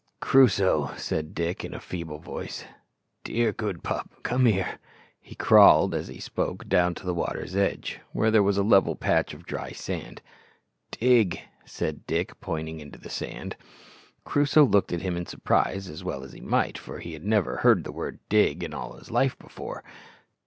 "Crusoe," 0.19 0.89
said 0.97 1.35
Dick, 1.35 1.63
in 1.63 1.75
a 1.75 1.79
feeble 1.79 2.17
voice, 2.17 2.63
"dear 3.23 3.51
good 3.53 3.83
pup, 3.83 4.09
come 4.23 4.47
here." 4.47 4.79
He 5.19 5.35
crawled, 5.35 5.93
as 5.93 6.07
he 6.07 6.19
spoke, 6.19 6.67
down 6.67 6.95
to 6.95 7.05
the 7.05 7.13
water's 7.13 7.55
edge, 7.55 7.99
where 8.11 8.31
there 8.31 8.41
was 8.41 8.57
a 8.57 8.63
level 8.63 8.95
patch 8.95 9.31
of 9.35 9.45
dry 9.45 9.73
sand. 9.73 10.23
"Dig," 10.89 11.39
said 11.65 12.07
Dick, 12.07 12.39
pointing 12.41 12.89
to 12.91 12.97
the 12.99 13.11
sand. 13.11 13.55
Crusoe 14.23 14.63
looked 14.65 14.91
at 14.91 15.03
him 15.03 15.15
in 15.15 15.27
surprise, 15.27 15.87
as 15.87 16.03
well 16.03 16.23
he 16.27 16.41
might, 16.41 16.79
for 16.79 16.97
he 16.99 17.13
had 17.13 17.23
never 17.23 17.57
heard 17.57 17.83
the 17.83 17.91
word 17.91 18.17
"dig" 18.27 18.63
in 18.63 18.73
all 18.73 18.93
his 18.93 19.11
life 19.11 19.37
before. 19.37 19.83